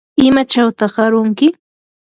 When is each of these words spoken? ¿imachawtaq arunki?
¿imachawtaq 0.27 0.95
arunki? 1.05 1.47